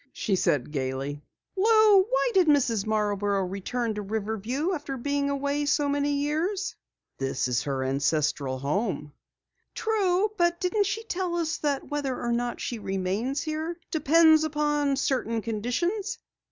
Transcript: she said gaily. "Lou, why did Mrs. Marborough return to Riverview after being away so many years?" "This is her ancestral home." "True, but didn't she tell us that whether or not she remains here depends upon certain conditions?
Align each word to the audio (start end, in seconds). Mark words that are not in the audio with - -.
she 0.13 0.35
said 0.35 0.71
gaily. 0.71 1.21
"Lou, 1.55 2.01
why 2.05 2.31
did 2.33 2.47
Mrs. 2.47 2.87
Marborough 2.87 3.45
return 3.45 3.93
to 3.93 4.01
Riverview 4.01 4.73
after 4.73 4.97
being 4.97 5.29
away 5.29 5.63
so 5.67 5.87
many 5.87 6.11
years?" 6.21 6.75
"This 7.19 7.47
is 7.47 7.61
her 7.65 7.83
ancestral 7.83 8.57
home." 8.57 9.13
"True, 9.75 10.31
but 10.37 10.59
didn't 10.59 10.87
she 10.87 11.03
tell 11.03 11.35
us 11.35 11.57
that 11.57 11.89
whether 11.91 12.19
or 12.19 12.31
not 12.31 12.59
she 12.59 12.79
remains 12.79 13.43
here 13.43 13.77
depends 13.91 14.43
upon 14.43 14.95
certain 14.97 15.39
conditions? 15.39 16.17